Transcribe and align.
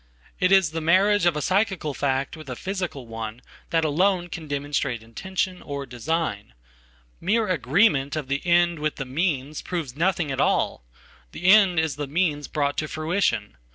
It 0.39 0.51
is 0.51 0.71
the 0.71 0.81
marriage 0.81 1.27
of 1.27 1.35
a 1.37 1.43
psychical 1.43 1.93
fact 1.93 2.35
with 2.35 2.49
a 2.49 2.55
physical 2.55 3.05
one 3.05 3.43
thatalone 3.69 4.29
can 4.31 4.47
demonstrate 4.47 5.03
intention, 5.03 5.61
or 5.61 5.85
design. 5.85 6.55
Mere 7.19 7.47
agreement 7.47 8.15
of 8.15 8.27
the"end" 8.27 8.79
with 8.79 8.95
the 8.95 9.05
"means" 9.05 9.61
proves 9.61 9.95
nothing 9.95 10.31
at 10.31 10.41
all. 10.41 10.83
The 11.33 11.43
end 11.45 11.79
is 11.79 11.97
the 11.97 12.07
meansbrought 12.07 12.77
to 12.77 12.87
fruition. 12.87 13.57